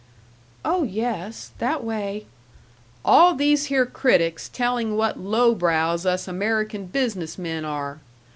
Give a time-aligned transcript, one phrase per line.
[0.65, 2.25] "Oh yes, that way"
[3.05, 7.99] "All these here critics telling what low brows us American business men are!